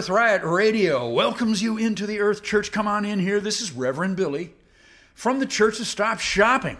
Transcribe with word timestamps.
Earth 0.00 0.08
Riot 0.08 0.42
Radio 0.44 1.10
welcomes 1.10 1.60
you 1.60 1.76
into 1.76 2.06
the 2.06 2.20
Earth 2.20 2.42
Church. 2.42 2.72
Come 2.72 2.88
on 2.88 3.04
in 3.04 3.18
here. 3.18 3.38
This 3.38 3.60
is 3.60 3.70
Reverend 3.70 4.16
Billy 4.16 4.54
from 5.12 5.40
the 5.40 5.44
Church 5.44 5.78
of 5.78 5.86
Stop 5.86 6.20
Shopping 6.20 6.78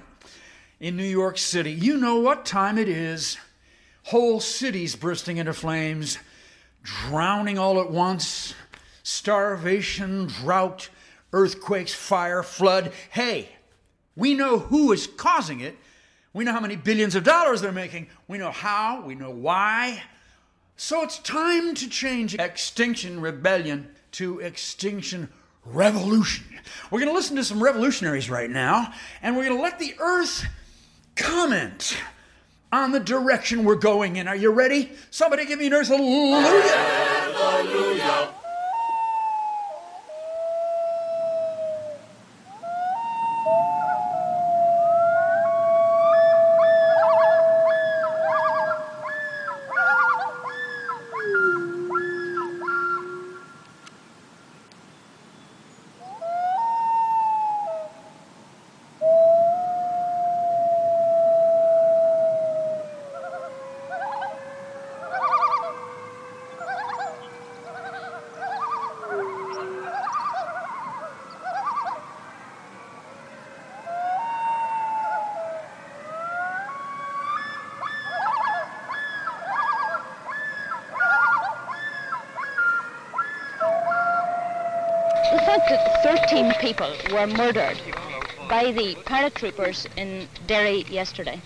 in 0.81 0.97
New 0.97 1.05
York 1.05 1.37
City. 1.37 1.71
You 1.71 1.99
know 1.99 2.19
what 2.21 2.47
time 2.47 2.79
it 2.79 2.89
is. 2.89 3.37
Whole 4.05 4.41
cities 4.41 4.97
bursting 4.97 5.37
into 5.37 5.53
flames, 5.53 6.17
drowning 6.83 7.59
all 7.59 7.79
at 7.83 7.91
once, 7.91 8.55
starvation, 9.03 10.29
drought, 10.29 10.89
earthquakes, 11.35 11.93
fire, 11.93 12.43
flood. 12.43 12.91
Hey, 13.11 13.51
we 14.17 14.33
know 14.33 14.61
who 14.61 14.93
is 14.93 15.07
causing 15.07 15.61
it. 15.61 15.77
We 16.33 16.45
know 16.45 16.53
how 16.53 16.61
many 16.61 16.77
billions 16.77 17.15
of 17.15 17.25
dollars 17.25 17.61
they're 17.61 17.71
making. 17.71 18.07
We 18.29 18.39
know 18.39 18.51
how. 18.51 19.03
We 19.03 19.15
know 19.15 19.31
why. 19.31 20.05
So 20.83 21.03
it's 21.03 21.19
time 21.19 21.75
to 21.75 21.91
change 21.91 22.35
Extinction 22.37 23.21
Rebellion 23.21 23.91
to 24.13 24.39
Extinction 24.39 25.29
Revolution. 25.67 26.47
We're 26.91 27.01
going 27.01 27.11
to 27.11 27.15
listen 27.15 27.37
to 27.37 27.45
some 27.45 27.63
revolutionaries 27.63 28.31
right 28.31 28.49
now, 28.49 28.91
and 29.21 29.37
we're 29.37 29.45
going 29.45 29.59
to 29.59 29.63
let 29.63 29.79
the 29.79 29.95
earth 29.99 30.47
comment 31.17 31.99
on 32.73 32.93
the 32.93 32.99
direction 32.99 33.65
we're 33.65 33.75
going 33.75 34.17
in. 34.17 34.27
Are 34.27 34.35
you 34.35 34.53
ready? 34.53 34.93
Somebody 35.11 35.45
give 35.45 35.59
me 35.59 35.67
an 35.67 35.75
earth 35.75 35.89
hallelujah. 35.89 37.20
People 86.71 86.95
were 87.11 87.27
murdered 87.27 87.77
by 88.49 88.71
the 88.71 88.95
paratroopers 89.05 89.89
in 89.97 90.29
Derry 90.47 90.85
yesterday. 90.89 91.41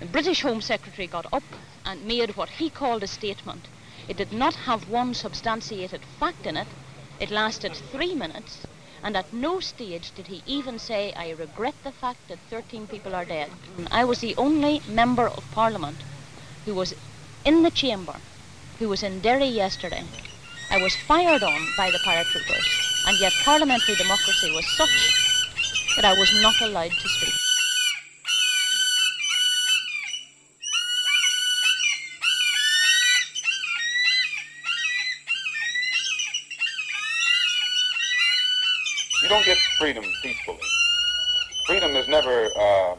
The 0.00 0.06
British 0.06 0.42
Home 0.42 0.60
Secretary 0.60 1.06
got 1.06 1.32
up 1.32 1.44
and 1.84 2.04
made 2.04 2.34
what 2.34 2.48
he 2.48 2.68
called 2.68 3.04
a 3.04 3.06
statement. 3.06 3.68
It 4.08 4.16
did 4.16 4.32
not 4.32 4.54
have 4.66 4.90
one 4.90 5.14
substantiated 5.14 6.00
fact 6.18 6.46
in 6.46 6.56
it. 6.56 6.66
It 7.20 7.30
lasted 7.30 7.76
three 7.92 8.12
minutes, 8.16 8.66
and 9.04 9.16
at 9.16 9.32
no 9.32 9.60
stage 9.60 10.10
did 10.16 10.26
he 10.26 10.42
even 10.46 10.80
say, 10.80 11.12
I 11.12 11.30
regret 11.30 11.74
the 11.84 11.92
fact 11.92 12.26
that 12.26 12.40
13 12.50 12.88
people 12.88 13.14
are 13.14 13.24
dead. 13.24 13.50
I 13.92 14.04
was 14.04 14.18
the 14.18 14.34
only 14.36 14.82
member 14.88 15.28
of 15.28 15.48
Parliament 15.52 15.98
who 16.64 16.74
was 16.74 16.92
in 17.44 17.62
the 17.62 17.70
chamber, 17.70 18.16
who 18.80 18.88
was 18.88 19.04
in 19.04 19.20
Derry 19.20 19.46
yesterday. 19.46 20.02
I 20.72 20.82
was 20.82 20.96
fired 20.96 21.44
on 21.44 21.60
by 21.76 21.92
the 21.92 21.98
paratroopers 21.98 22.89
and 23.06 23.18
yet 23.18 23.32
parliamentary 23.44 23.96
democracy 23.96 24.50
was 24.52 24.66
such 24.76 25.96
that 25.96 26.04
I 26.04 26.18
was 26.18 26.32
not 26.42 26.60
allowed 26.60 26.90
to 26.90 27.08
speak. 27.08 27.34
You 39.22 39.28
don't 39.28 39.44
get 39.44 39.58
freedom 39.78 40.04
peacefully. 40.22 40.58
Freedom 41.66 41.96
is 41.96 42.08
never 42.08 42.50
uh, 42.56 42.96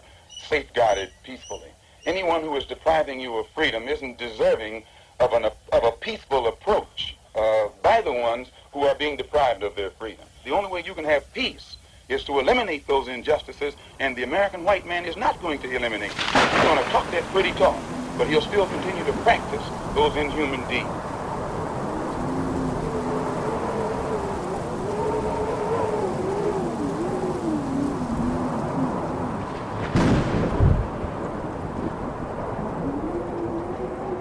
safeguarded 0.47 1.09
peacefully. 1.23 1.69
Anyone 2.05 2.41
who 2.41 2.55
is 2.55 2.65
depriving 2.65 3.19
you 3.19 3.35
of 3.37 3.47
freedom 3.55 3.87
isn't 3.87 4.17
deserving 4.17 4.83
of, 5.19 5.33
an, 5.33 5.45
of 5.45 5.83
a 5.83 5.91
peaceful 5.99 6.47
approach 6.47 7.15
uh, 7.35 7.67
by 7.83 8.01
the 8.01 8.11
ones 8.11 8.47
who 8.71 8.81
are 8.83 8.95
being 8.95 9.17
deprived 9.17 9.63
of 9.63 9.75
their 9.75 9.89
freedom. 9.91 10.25
The 10.45 10.51
only 10.51 10.69
way 10.69 10.83
you 10.85 10.93
can 10.93 11.05
have 11.05 11.31
peace 11.33 11.77
is 12.09 12.23
to 12.25 12.39
eliminate 12.39 12.87
those 12.87 13.07
injustices, 13.07 13.75
and 13.99 14.15
the 14.15 14.23
American 14.23 14.63
white 14.63 14.85
man 14.85 15.05
is 15.05 15.15
not 15.15 15.41
going 15.41 15.59
to 15.59 15.69
eliminate 15.69 16.11
them. 16.11 16.49
He's 16.51 16.63
going 16.63 16.83
to 16.83 16.89
talk 16.91 17.09
that 17.11 17.23
pretty 17.31 17.51
talk, 17.53 17.81
but 18.17 18.27
he'll 18.27 18.41
still 18.41 18.67
continue 18.67 19.03
to 19.05 19.13
practice 19.23 19.63
those 19.95 20.15
inhuman 20.15 20.67
deeds. 20.67 20.89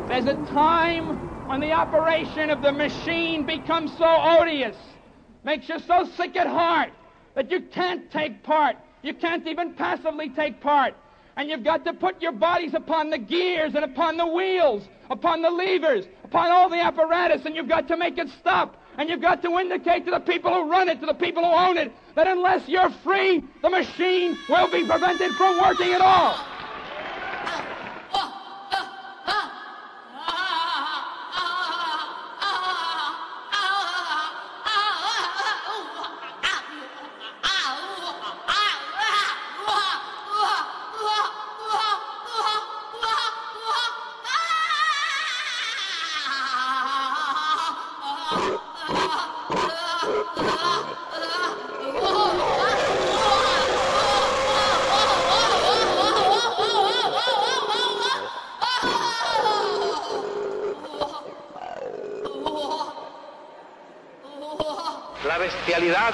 There's 0.09 0.27
a 0.27 0.53
time 0.53 1.30
when 1.51 1.59
the 1.59 1.73
operation 1.73 2.49
of 2.49 2.63
the 2.63 2.71
machine 2.71 3.45
becomes 3.45 3.91
so 3.99 4.07
odious 4.07 4.77
makes 5.43 5.69
you 5.69 5.81
so 5.81 6.09
sick 6.17 6.37
at 6.37 6.47
heart 6.47 6.91
that 7.35 7.51
you 7.51 7.61
can't 7.61 8.09
take 8.13 8.45
part. 8.45 8.77
You 9.03 9.15
can't 9.15 9.45
even 9.49 9.75
passively 9.75 10.29
take 10.29 10.61
part. 10.61 10.95
And 11.37 11.51
you've 11.51 11.65
got 11.65 11.85
to 11.87 11.93
put 11.93 12.23
your 12.23 12.31
bodies 12.31 12.73
upon 12.73 13.11
the 13.11 13.19
gears 13.19 13.75
and 13.75 13.85
upon 13.85 14.17
the 14.17 14.29
wheels, 14.29 14.89
upon 15.11 15.43
the 15.43 15.51
levers, 15.51 16.07
upon 16.23 16.53
all 16.53 16.71
the 16.71 16.81
apparatus, 16.81 17.45
and 17.45 17.57
you've 17.57 17.69
got 17.69 17.89
to 17.89 17.97
make 17.97 18.17
it 18.17 18.29
stop. 18.39 18.81
And 18.97 19.11
you've 19.11 19.21
got 19.21 19.43
to 19.43 19.59
indicate 19.59 20.05
to 20.05 20.13
the 20.13 20.21
people 20.21 20.55
who 20.55 20.71
run 20.71 20.89
it, 20.89 21.01
to 21.01 21.07
the 21.07 21.15
people 21.15 21.43
who 21.43 21.53
own 21.53 21.79
it, 21.79 21.91
that 22.15 22.29
unless 22.29 22.69
you're 22.69 22.91
free, 23.03 23.43
the 23.61 23.71
machine 23.71 24.39
will 24.49 24.71
be 24.71 24.85
prevented 24.85 25.33
from 25.37 25.61
working 25.61 25.91
at 25.95 26.01
all. 26.01 26.60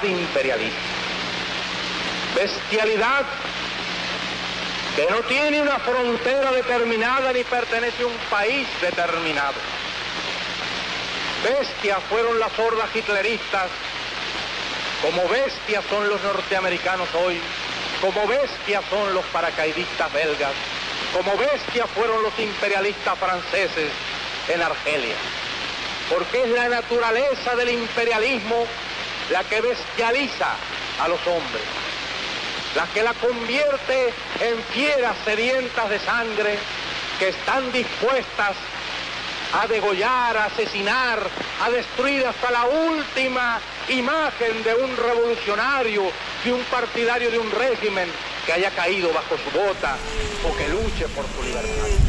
Imperialista. 0.05 0.79
Bestialidad 2.35 3.25
que 4.97 5.07
no 5.11 5.21
tiene 5.23 5.61
una 5.61 5.79
frontera 5.79 6.53
determinada 6.53 7.33
ni 7.33 7.45
pertenece 7.45 8.03
a 8.03 8.07
un 8.07 8.17
país 8.31 8.67
determinado. 8.81 9.55
Bestias 11.45 11.99
fueron 12.09 12.39
las 12.39 12.59
hordas 12.59 12.89
hitleristas, 12.95 13.69
como 15.03 15.29
bestias 15.29 15.85
son 15.91 16.09
los 16.09 16.23
norteamericanos 16.23 17.09
hoy, 17.15 17.39
como 18.01 18.27
bestias 18.27 18.83
son 18.89 19.13
los 19.15 19.25
paracaidistas 19.27 20.13
belgas, 20.13 20.53
como 21.13 21.37
bestias 21.37 21.89
fueron 21.91 22.23
los 22.23 22.39
imperialistas 22.39 23.19
franceses 23.19 23.91
en 24.49 24.63
Argelia. 24.63 25.17
Porque 26.09 26.43
es 26.43 26.49
la 26.51 26.69
naturaleza 26.69 27.55
del 27.57 27.71
imperialismo 27.71 28.67
la 29.31 29.45
que 29.45 29.61
bestializa 29.61 30.55
a 31.01 31.09
los 31.09 31.21
hombres, 31.27 31.63
la 32.75 32.87
que 32.87 33.03
la 33.03 33.15
convierte 33.15 34.13
en 34.41 34.63
fieras 34.73 35.17
sedientas 35.25 35.91
de 35.91 35.99
sangre 36.01 36.59
que 37.19 37.29
están 37.29 37.73
dispuestas 37.73 38.57
a 39.53 39.67
degollar, 39.67 40.37
a 40.37 40.45
asesinar, 40.47 41.19
a 41.63 41.71
destruir 41.71 42.27
hasta 42.27 42.51
la 42.51 42.65
última 42.67 43.61
imagen 43.89 44.63
de 44.63 44.75
un 44.75 44.97
revolucionario, 44.97 46.11
de 46.45 46.53
un 46.53 46.63
partidario 46.65 47.31
de 47.31 47.39
un 47.39 47.51
régimen 47.51 48.09
que 48.45 48.53
haya 48.53 48.71
caído 48.71 49.13
bajo 49.13 49.37
su 49.39 49.59
bota 49.59 49.97
o 50.45 50.57
que 50.57 50.69
luche 50.69 51.09
por 51.09 51.25
su 51.35 51.43
libertad. 51.43 52.06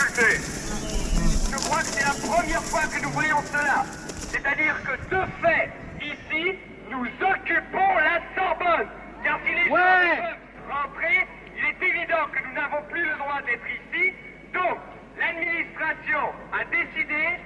Je 0.00 1.56
crois 1.56 1.80
que 1.80 1.86
c'est 1.86 2.04
la 2.04 2.32
première 2.32 2.62
fois 2.62 2.82
que 2.82 3.02
nous 3.02 3.10
voyons 3.10 3.42
cela. 3.52 3.84
C'est-à-dire 4.32 4.74
que 4.82 5.14
de 5.14 5.22
fait, 5.42 5.70
ici, 6.00 6.58
nous 6.90 7.04
occupons 7.04 7.94
la 8.00 8.20
Sorbonne. 8.34 8.88
Car 9.22 9.38
si 9.44 9.54
les 9.54 9.68
gens 9.68 9.76
peuvent 9.76 10.72
rentrer, 10.72 11.28
il 11.56 11.64
est 11.64 11.88
évident 11.88 12.24
que 12.32 12.40
nous 12.48 12.54
n'avons 12.54 12.82
plus 12.90 13.04
le 13.04 13.16
droit 13.16 13.40
d'être 13.44 13.66
ici. 13.68 14.14
Donc, 14.54 14.78
l'administration 15.18 16.32
a 16.52 16.64
décidé 16.64 17.36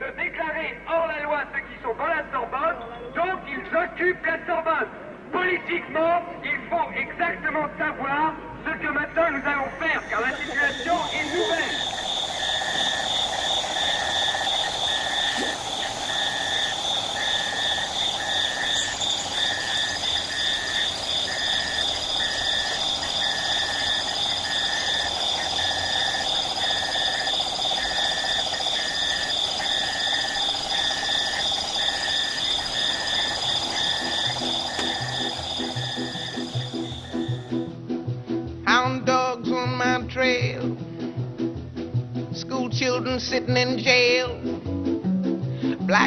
de 0.00 0.06
déclarer 0.16 0.78
hors 0.88 1.06
la 1.08 1.22
loi 1.22 1.40
ceux 1.52 1.60
qui 1.60 1.82
sont 1.82 1.94
dans 1.94 2.06
la 2.06 2.24
Sorbonne. 2.32 2.78
Donc, 3.14 3.40
ils 3.48 3.68
occupent 3.76 4.26
la 4.26 4.46
Sorbonne. 4.46 4.88
Politiquement, 5.30 6.22
il 6.42 6.58
faut 6.70 6.88
exactement 6.96 7.68
savoir 7.76 8.32
ce 8.64 8.70
que 8.78 8.88
maintenant 8.88 9.30
nous 9.30 9.44
allons 9.44 9.70
faire, 9.78 10.02
car 10.08 10.20
la 10.22 10.32
situation 10.36 10.94
est 11.12 11.36
nouvelle. 11.36 11.87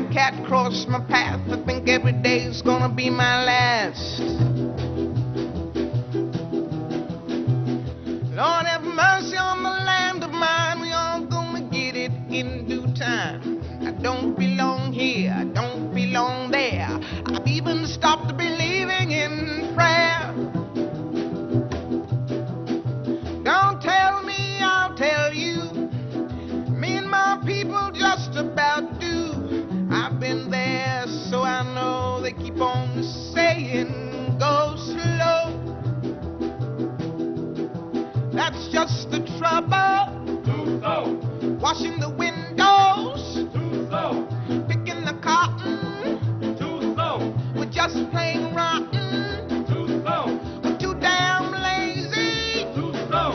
Cat 0.09 0.33
crossed 0.45 0.87
my 0.87 0.99
path. 0.99 1.39
I 1.51 1.63
think 1.65 1.87
every 1.87 2.13
day's 2.13 2.61
gonna 2.61 2.93
be 2.93 3.09
my 3.09 3.43
last. 3.43 4.19
Lord 8.33 8.65
Washing 41.81 41.99
the 41.99 42.09
windows, 42.09 43.33
too 43.55 43.87
slow, 43.89 44.27
picking 44.67 45.03
the 45.03 45.17
cotton. 45.23 46.19
too 46.55 46.93
slow, 46.93 47.33
We're 47.55 47.65
just 47.71 47.95
plain 48.11 48.53
rotten. 48.53 49.65
too 49.65 49.87
slow, 50.03 50.39
We're 50.63 50.77
too 50.77 50.93
damn 50.99 51.51
lazy. 51.51 52.65
too 52.75 52.93
slow, 53.07 53.33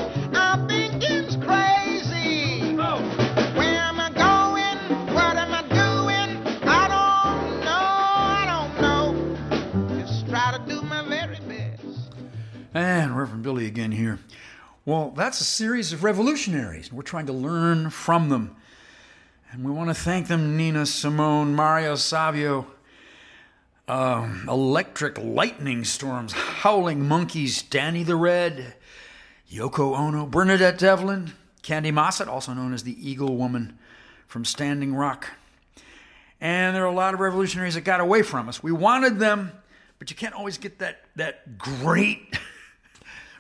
thinking's 0.69 1.35
crazy. 1.45 2.61
slow. 2.77 3.01
Where 3.57 3.81
am 3.83 3.99
I 3.99 4.11
going? 4.15 4.79
What 5.13 5.37
am 5.37 5.53
I 5.53 5.63
doing? 5.63 6.47
I 6.69 6.87
don't 6.87 7.65
know. 7.65 7.97
I 8.31 8.45
don't 8.47 8.81
know. 8.81 9.99
Just 10.07 10.29
try 10.29 10.57
to 10.57 10.65
do 10.73 10.83
my 10.83 11.03
very 11.09 11.41
best. 11.49 12.13
And 12.75 13.19
Reverend 13.19 13.43
Billy 13.43 13.67
again 13.67 13.91
here. 13.91 14.21
Well, 14.87 15.11
that's 15.17 15.41
a 15.41 15.44
series 15.44 15.93
of 15.93 16.05
revolutionaries. 16.05 16.88
And 16.88 16.97
we're 16.97 17.03
trying 17.03 17.27
to 17.27 17.33
learn 17.33 17.91
from 17.91 18.29
them. 18.29 18.55
And 19.50 19.65
we 19.65 19.73
want 19.73 19.91
to 19.91 19.94
thank 19.94 20.29
them 20.29 20.56
Nina 20.56 20.87
Simone, 20.87 21.56
Mario 21.56 21.97
Savio, 21.97 22.69
um, 23.88 24.47
electric 24.49 25.19
lightning 25.19 25.83
storms, 25.83 26.33
howling 26.33 27.06
monkeys, 27.06 27.62
Danny 27.62 28.05
the 28.05 28.15
Red, 28.15 28.75
Yoko 29.50 29.99
Ono, 29.99 30.25
Bernadette 30.25 30.79
Devlin, 30.79 31.33
Kandi 31.65 31.93
Mossett, 31.93 32.29
also 32.29 32.53
known 32.53 32.73
as 32.73 32.85
the 32.85 33.11
Eagle 33.11 33.37
Woman 33.37 33.77
from 34.29 34.44
Standing 34.44 34.94
Rock. 34.94 35.31
And 36.41 36.77
there 36.77 36.85
are 36.85 36.88
a 36.88 36.94
lot 36.94 37.12
of 37.12 37.19
revolutionaries 37.19 37.75
that 37.75 37.81
got 37.81 37.99
away 37.99 38.23
from 38.23 38.49
us. 38.49 38.62
We 38.62 38.71
wanted 38.71 39.19
them, 39.19 39.50
but 39.99 40.11
you 40.11 40.17
can't 40.17 40.35
always 40.35 40.59
get 40.59 40.79
that, 40.79 41.03
that 41.17 41.59
great 41.59 42.38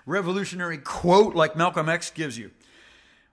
revolutionary 0.06 0.78
quote 0.78 1.34
like 1.34 1.56
Malcolm 1.56 1.88
X 1.88 2.10
gives 2.10 2.38
you. 2.38 2.50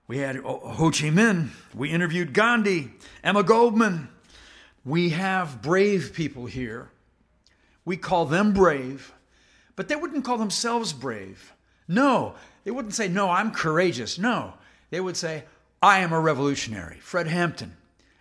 We 0.06 0.18
had 0.18 0.36
Ho 0.36 0.90
Chi 0.90 1.08
Minh. 1.08 1.48
We 1.74 1.90
interviewed 1.90 2.34
Gandhi, 2.34 2.92
Emma 3.22 3.42
Goldman. 3.42 4.08
We 4.84 5.10
have 5.10 5.62
brave 5.62 6.12
people 6.12 6.44
here. 6.44 6.90
We 7.86 7.96
call 7.96 8.26
them 8.26 8.52
brave, 8.52 9.14
but 9.76 9.88
they 9.88 9.96
wouldn't 9.96 10.24
call 10.24 10.36
themselves 10.36 10.92
brave. 10.92 11.54
No, 11.88 12.34
they 12.64 12.70
wouldn't 12.70 12.94
say, 12.94 13.08
No, 13.08 13.30
I'm 13.30 13.50
courageous. 13.50 14.18
No, 14.18 14.54
they 14.90 15.00
would 15.00 15.16
say, 15.16 15.44
I 15.82 16.00
am 16.00 16.12
a 16.12 16.20
revolutionary. 16.20 16.98
Fred 17.00 17.26
Hampton. 17.26 17.76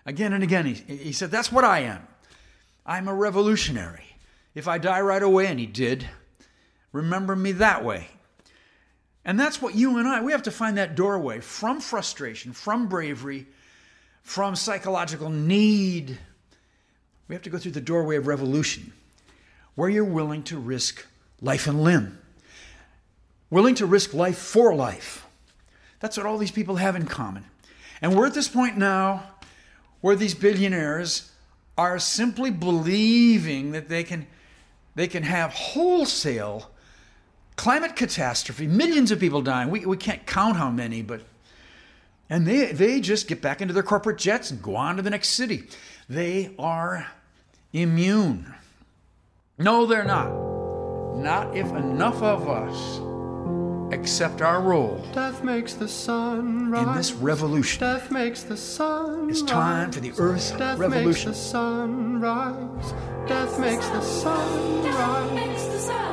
Again 0.06 0.34
and 0.34 0.44
again, 0.44 0.66
he, 0.66 0.74
he 0.74 1.12
said, 1.12 1.32
That's 1.32 1.52
what 1.52 1.64
I 1.64 1.80
am. 1.80 2.08
I'm 2.86 3.08
a 3.08 3.14
revolutionary. 3.14 4.18
If 4.56 4.68
I 4.68 4.78
die 4.78 5.02
right 5.02 5.24
away, 5.24 5.48
and 5.48 5.60
he 5.60 5.66
did, 5.66 6.08
remember 6.92 7.36
me 7.36 7.54
that 7.54 7.84
way. 7.84 8.10
And 9.26 9.40
that's 9.40 9.62
what 9.62 9.76
you 9.76 9.98
and 9.98 10.08
I, 10.08 10.22
we 10.22 10.34
have 10.34 10.44
to 10.44 10.52
find 10.52 10.78
that 10.78 10.96
doorway 10.96 11.40
from 11.40 11.80
frustration, 11.80 12.52
from 12.52 12.88
bravery, 12.88 13.46
from 14.22 14.56
psychological 14.56 15.30
need. 15.30 16.18
We 17.28 17.36
have 17.36 17.44
to 17.44 17.50
go 17.50 17.58
through 17.58 17.72
the 17.72 17.82
doorway 17.82 18.18
of 18.18 18.28
revolution, 18.28 18.92
where 19.76 19.90
you're 19.90 20.04
willing 20.04 20.44
to 20.44 20.58
risk 20.58 21.06
life 21.42 21.68
and 21.68 21.82
limb, 21.84 22.20
willing 23.50 23.76
to 23.76 23.86
risk 23.86 24.14
life 24.14 24.38
for 24.38 24.76
life. 24.76 25.26
That's 26.00 26.18
what 26.18 26.26
all 26.26 26.38
these 26.38 26.52
people 26.52 26.76
have 26.76 26.98
in 26.98 27.06
common. 27.06 27.46
And 28.02 28.14
we're 28.14 28.28
at 28.28 28.34
this 28.34 28.50
point 28.50 28.78
now 28.78 29.24
where 30.02 30.18
these 30.18 30.34
billionaires 30.34 31.32
are 31.78 31.98
simply 31.98 32.52
believing 32.52 33.72
that 33.72 33.88
they 33.88 34.04
can, 34.04 34.28
they 34.96 35.08
can 35.08 35.24
have 35.24 35.54
wholesale 35.54 36.70
climate 37.56 37.96
catastrophe, 37.96 38.68
millions 38.68 39.12
of 39.12 39.20
people 39.20 39.42
dying. 39.42 39.70
We, 39.70 39.86
we 39.86 39.98
can't 39.98 40.26
count 40.26 40.58
how 40.58 40.70
many, 40.70 41.02
but. 41.02 41.22
And 42.30 42.48
they, 42.48 42.72
they 42.72 43.00
just 43.02 43.28
get 43.28 43.42
back 43.42 43.62
into 43.62 43.74
their 43.74 43.84
corporate 43.84 44.18
jets 44.18 44.50
and 44.50 44.62
go 44.62 44.76
on 44.76 44.96
to 44.96 45.02
the 45.02 45.10
next 45.10 45.30
city. 45.30 45.64
They 46.10 46.52
are 46.58 47.08
immune. 47.74 48.54
No, 49.58 49.86
they're 49.86 50.06
not. 50.06 50.32
Not 51.16 51.56
if 51.56 51.68
enough 51.68 52.24
of 52.24 52.50
us 52.50 53.00
accept 53.94 54.42
our 54.42 54.60
role 54.62 55.06
Death 55.14 55.44
makes 55.44 55.76
the 55.76 55.88
sun 55.88 56.72
rise. 56.72 56.88
in 56.88 56.96
this 56.96 57.12
revolution. 57.14 57.80
Death 57.82 58.10
makes 58.10 58.42
the 58.42 58.58
sun 58.58 59.30
It's 59.30 59.44
time 59.44 59.92
for 59.92 60.00
the 60.00 60.12
Earth 60.18 60.58
Death 60.58 60.80
Revolution. 60.80 61.30
makes 61.30 61.40
the 61.40 61.46
sun 61.50 62.20
rise. 62.20 62.94
Death 63.28 63.60
makes 63.60 63.88
the 63.90 64.02
sun 64.02 64.84
Death 64.84 65.34
makes 65.34 65.64
the 65.66 65.78
sun 65.80 65.94
rise. 65.96 66.13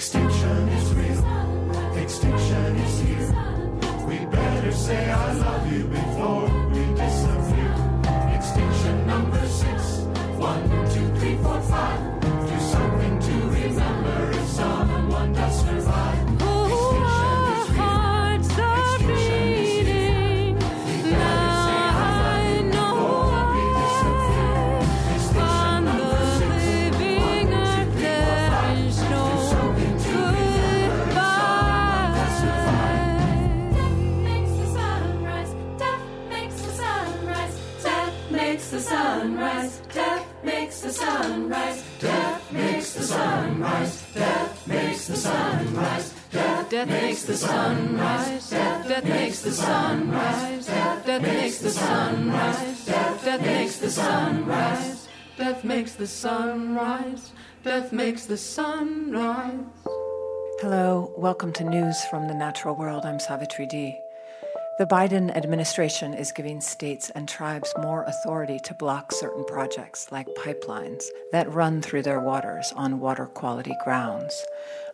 Extinction 0.00 0.68
is 0.70 0.94
real. 0.94 2.02
Extinction 2.02 2.76
is 2.76 3.00
here. 3.00 3.34
We 4.08 4.24
better 4.34 4.72
say 4.72 5.10
I 5.10 5.34
love 5.34 5.70
you 5.70 5.84
before 5.84 6.48
we 6.70 6.86
disappear. 6.94 7.74
Extinction 8.34 9.06
number 9.06 9.46
six. 9.46 9.98
One, 10.38 10.70
two, 10.94 11.06
three, 11.20 11.36
four, 11.42 11.60
five. 11.60 12.09
Rise. 51.80 52.86
Death 52.86 53.42
makes 53.42 53.76
the. 53.78 53.86
Death 55.36 55.64
makes 55.64 55.94
the. 55.94 56.06
Death 57.64 57.92
makes 57.92 58.26
the. 58.26 58.36
Hello, 60.60 61.12
welcome 61.16 61.52
to 61.54 61.64
News 61.64 62.04
from 62.04 62.28
the 62.28 62.34
Natural 62.34 62.74
World. 62.74 63.06
I'm 63.06 63.18
Savitri 63.18 63.66
D. 63.66 63.98
The 64.78 64.86
Biden 64.86 65.34
administration 65.36 66.14
is 66.14 66.32
giving 66.32 66.60
states 66.60 67.10
and 67.10 67.28
tribes 67.28 67.72
more 67.82 68.04
authority 68.04 68.58
to 68.64 68.74
block 68.74 69.12
certain 69.12 69.44
projects, 69.44 70.10
like 70.10 70.26
pipelines, 70.38 71.04
that 71.32 71.52
run 71.52 71.82
through 71.82 72.02
their 72.02 72.20
waters 72.20 72.72
on 72.76 73.00
water 73.00 73.26
quality 73.26 73.76
grounds. 73.84 74.42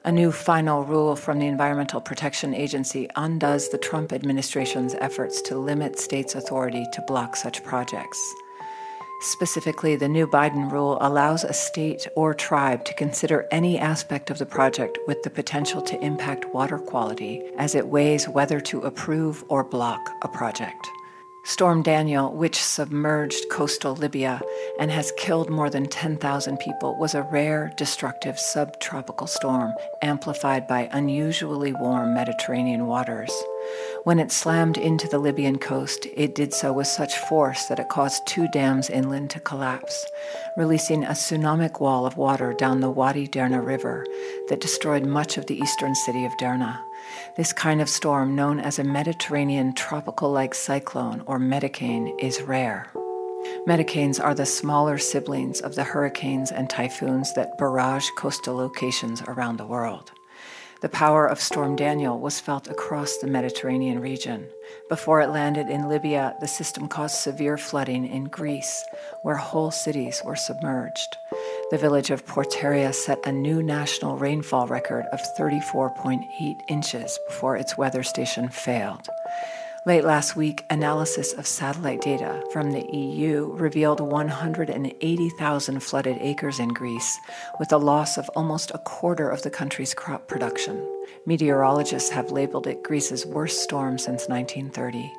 A 0.06 0.12
new 0.12 0.30
final 0.30 0.84
rule 0.84 1.16
from 1.16 1.40
the 1.40 1.48
Environmental 1.48 2.00
Protection 2.00 2.54
Agency 2.54 3.08
undoes 3.16 3.70
the 3.70 3.76
Trump 3.76 4.12
administration's 4.12 4.94
efforts 4.94 5.42
to 5.42 5.58
limit 5.58 5.98
states' 5.98 6.36
authority 6.36 6.86
to 6.92 7.02
block 7.08 7.34
such 7.34 7.64
projects. 7.64 8.16
Specifically, 9.22 9.96
the 9.96 10.06
new 10.06 10.28
Biden 10.28 10.70
rule 10.70 10.96
allows 11.00 11.42
a 11.42 11.52
state 11.52 12.06
or 12.14 12.34
tribe 12.34 12.84
to 12.84 12.94
consider 12.94 13.48
any 13.50 13.80
aspect 13.80 14.30
of 14.30 14.38
the 14.38 14.46
project 14.46 14.96
with 15.08 15.24
the 15.24 15.30
potential 15.30 15.82
to 15.82 16.00
impact 16.00 16.54
water 16.54 16.78
quality 16.78 17.42
as 17.58 17.74
it 17.74 17.88
weighs 17.88 18.28
whether 18.28 18.60
to 18.60 18.82
approve 18.82 19.44
or 19.48 19.64
block 19.64 20.08
a 20.22 20.28
project. 20.28 20.88
Storm 21.48 21.80
Daniel, 21.80 22.32
which 22.32 22.60
submerged 22.60 23.48
coastal 23.50 23.94
Libya 23.94 24.40
and 24.80 24.90
has 24.90 25.12
killed 25.16 25.48
more 25.48 25.70
than 25.70 25.86
10,000 25.86 26.58
people, 26.58 26.98
was 26.98 27.14
a 27.14 27.22
rare, 27.22 27.72
destructive 27.76 28.36
subtropical 28.36 29.28
storm 29.28 29.72
amplified 30.02 30.66
by 30.66 30.88
unusually 30.90 31.72
warm 31.72 32.12
Mediterranean 32.14 32.88
waters. 32.88 33.30
When 34.02 34.18
it 34.18 34.32
slammed 34.32 34.76
into 34.76 35.06
the 35.06 35.20
Libyan 35.20 35.58
coast, 35.58 36.08
it 36.16 36.34
did 36.34 36.52
so 36.52 36.72
with 36.72 36.88
such 36.88 37.16
force 37.16 37.66
that 37.66 37.78
it 37.78 37.88
caused 37.90 38.26
two 38.26 38.48
dams 38.48 38.90
inland 38.90 39.30
to 39.30 39.40
collapse, 39.40 40.04
releasing 40.56 41.04
a 41.04 41.10
tsunamic 41.10 41.78
wall 41.80 42.06
of 42.06 42.16
water 42.16 42.54
down 42.54 42.80
the 42.80 42.90
Wadi 42.90 43.28
Derna 43.28 43.64
River 43.64 44.04
that 44.48 44.60
destroyed 44.60 45.06
much 45.06 45.38
of 45.38 45.46
the 45.46 45.58
eastern 45.58 45.94
city 45.94 46.24
of 46.24 46.36
Derna. 46.38 46.80
This 47.36 47.52
kind 47.52 47.80
of 47.80 47.88
storm, 47.88 48.34
known 48.34 48.60
as 48.60 48.78
a 48.78 48.84
Mediterranean 48.84 49.74
tropical 49.74 50.30
like 50.30 50.54
cyclone 50.54 51.22
or 51.26 51.38
medicane, 51.38 52.12
is 52.18 52.42
rare. 52.42 52.90
Medicanes 53.66 54.22
are 54.22 54.34
the 54.34 54.46
smaller 54.46 54.98
siblings 54.98 55.60
of 55.60 55.74
the 55.74 55.84
hurricanes 55.84 56.50
and 56.50 56.68
typhoons 56.68 57.34
that 57.34 57.58
barrage 57.58 58.08
coastal 58.16 58.56
locations 58.56 59.22
around 59.22 59.56
the 59.56 59.66
world. 59.66 60.12
The 60.82 60.88
power 60.90 61.26
of 61.26 61.40
Storm 61.40 61.74
Daniel 61.74 62.20
was 62.20 62.38
felt 62.38 62.68
across 62.68 63.16
the 63.16 63.26
Mediterranean 63.26 63.98
region. 63.98 64.46
Before 64.90 65.22
it 65.22 65.30
landed 65.30 65.70
in 65.70 65.88
Libya, 65.88 66.36
the 66.40 66.46
system 66.46 66.86
caused 66.86 67.16
severe 67.16 67.56
flooding 67.56 68.06
in 68.06 68.24
Greece, 68.24 68.84
where 69.22 69.36
whole 69.36 69.70
cities 69.70 70.20
were 70.24 70.36
submerged. 70.36 71.16
The 71.68 71.78
village 71.78 72.12
of 72.12 72.24
Portaria 72.24 72.94
set 72.94 73.26
a 73.26 73.32
new 73.32 73.60
national 73.60 74.18
rainfall 74.18 74.68
record 74.68 75.04
of 75.06 75.20
34.8 75.36 76.60
inches 76.68 77.18
before 77.26 77.56
its 77.56 77.76
weather 77.76 78.04
station 78.04 78.48
failed. 78.48 79.08
Late 79.84 80.04
last 80.04 80.36
week, 80.36 80.64
analysis 80.70 81.32
of 81.32 81.44
satellite 81.44 82.02
data 82.02 82.40
from 82.52 82.70
the 82.70 82.86
EU 82.96 83.52
revealed 83.54 83.98
180,000 83.98 85.80
flooded 85.80 86.18
acres 86.20 86.60
in 86.60 86.68
Greece, 86.68 87.18
with 87.58 87.72
a 87.72 87.78
loss 87.78 88.16
of 88.16 88.30
almost 88.36 88.70
a 88.70 88.78
quarter 88.78 89.28
of 89.28 89.42
the 89.42 89.50
country's 89.50 89.92
crop 89.92 90.28
production. 90.28 90.86
Meteorologists 91.26 92.10
have 92.10 92.30
labeled 92.30 92.68
it 92.68 92.84
Greece's 92.84 93.26
worst 93.26 93.60
storm 93.64 93.98
since 93.98 94.28
1930. 94.28 95.12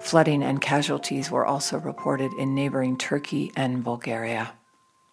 Flooding 0.00 0.42
and 0.42 0.60
casualties 0.60 1.30
were 1.30 1.46
also 1.46 1.78
reported 1.78 2.32
in 2.32 2.52
neighboring 2.52 2.98
Turkey 2.98 3.52
and 3.54 3.84
Bulgaria. 3.84 4.54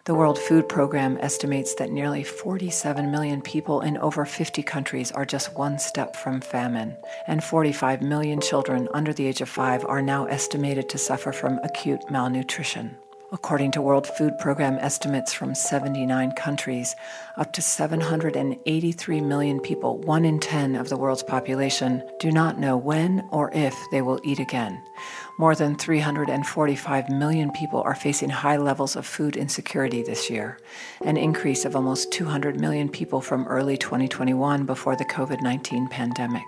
The 0.04 0.16
World 0.16 0.36
Food 0.36 0.68
Program 0.68 1.16
estimates 1.20 1.76
that 1.76 1.92
nearly 1.92 2.24
47 2.24 3.12
million 3.12 3.40
people 3.40 3.82
in 3.82 3.96
over 3.98 4.24
50 4.24 4.60
countries 4.64 5.12
are 5.12 5.24
just 5.24 5.54
one 5.54 5.78
step 5.78 6.16
from 6.16 6.40
famine, 6.40 6.96
and 7.28 7.44
45 7.44 8.02
million 8.02 8.40
children 8.40 8.88
under 8.92 9.12
the 9.12 9.28
age 9.28 9.40
of 9.40 9.48
five 9.48 9.84
are 9.84 10.02
now 10.02 10.24
estimated 10.24 10.88
to 10.88 10.98
suffer 10.98 11.30
from 11.30 11.60
acute 11.62 12.10
malnutrition. 12.10 12.96
According 13.32 13.70
to 13.70 13.80
World 13.80 14.06
Food 14.06 14.36
Program 14.38 14.76
estimates 14.78 15.32
from 15.32 15.54
79 15.54 16.32
countries, 16.32 16.94
up 17.38 17.54
to 17.54 17.62
783 17.62 19.20
million 19.22 19.58
people, 19.58 19.96
one 20.00 20.26
in 20.26 20.38
10 20.38 20.76
of 20.76 20.90
the 20.90 20.98
world's 20.98 21.22
population, 21.22 22.02
do 22.20 22.30
not 22.30 22.60
know 22.60 22.76
when 22.76 23.26
or 23.30 23.50
if 23.54 23.74
they 23.90 24.02
will 24.02 24.20
eat 24.22 24.38
again. 24.38 24.82
More 25.38 25.54
than 25.54 25.76
345 25.76 27.08
million 27.08 27.50
people 27.52 27.80
are 27.80 27.94
facing 27.94 28.28
high 28.28 28.58
levels 28.58 28.96
of 28.96 29.06
food 29.06 29.38
insecurity 29.38 30.02
this 30.02 30.28
year, 30.28 30.58
an 31.00 31.16
increase 31.16 31.64
of 31.64 31.74
almost 31.74 32.12
200 32.12 32.60
million 32.60 32.90
people 32.90 33.22
from 33.22 33.48
early 33.48 33.78
2021 33.78 34.66
before 34.66 34.94
the 34.94 35.06
COVID 35.06 35.40
19 35.40 35.88
pandemic. 35.88 36.44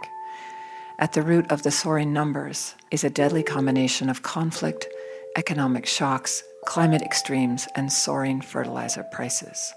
At 0.99 1.15
the 1.15 1.23
root 1.23 1.51
of 1.51 1.63
the 1.63 1.71
soaring 1.71 2.13
numbers 2.13 2.75
is 2.91 3.05
a 3.05 3.11
deadly 3.11 3.43
combination 3.43 4.11
of 4.11 4.23
conflict, 4.23 4.87
economic 5.35 5.87
shocks, 5.87 6.45
climate 6.65 7.03
extremes, 7.03 7.69
and 7.75 7.93
soaring 7.93 8.41
fertilizer 8.41 9.03
prices. 9.03 9.75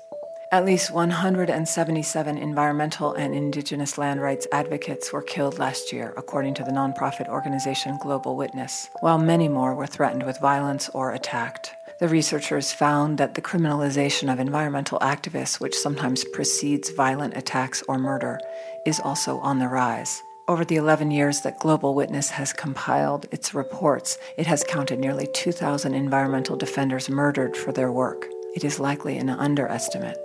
At 0.50 0.64
least 0.64 0.92
177 0.92 2.38
environmental 2.38 3.14
and 3.14 3.36
indigenous 3.36 3.98
land 3.98 4.22
rights 4.22 4.48
advocates 4.54 5.12
were 5.12 5.22
killed 5.22 5.60
last 5.60 5.92
year, 5.92 6.14
according 6.16 6.54
to 6.54 6.64
the 6.64 6.72
nonprofit 6.72 7.28
organization 7.28 7.98
Global 7.98 8.38
Witness, 8.38 8.90
while 9.02 9.18
many 9.18 9.50
more 9.50 9.76
were 9.76 9.86
threatened 9.86 10.24
with 10.24 10.40
violence 10.40 10.90
or 10.94 11.12
attacked. 11.12 11.76
The 12.00 12.08
researchers 12.08 12.72
found 12.72 13.18
that 13.18 13.34
the 13.34 13.42
criminalization 13.42 14.32
of 14.32 14.40
environmental 14.40 15.00
activists, 15.00 15.60
which 15.60 15.76
sometimes 15.76 16.24
precedes 16.24 16.92
violent 16.92 17.36
attacks 17.36 17.84
or 17.90 17.98
murder, 17.98 18.40
is 18.86 19.02
also 19.02 19.40
on 19.40 19.60
the 19.60 19.68
rise. 19.68 20.24
Over 20.50 20.64
the 20.64 20.78
11 20.78 21.12
years 21.12 21.42
that 21.42 21.60
Global 21.60 21.94
Witness 21.94 22.30
has 22.30 22.54
compiled 22.54 23.26
its 23.32 23.54
reports, 23.54 24.18
it 24.38 24.48
has 24.48 24.64
counted 24.64 24.98
nearly 24.98 25.28
2,000 25.28 25.94
environmental 25.94 26.56
defenders 26.56 27.10
murdered 27.10 27.58
for 27.58 27.74
their 27.74 27.92
work. 27.92 28.28
It 28.56 28.64
is 28.64 28.80
likely 28.80 29.18
an 29.18 29.30
underestimate. 29.30 30.18